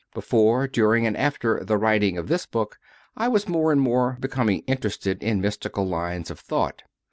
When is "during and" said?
0.67-1.15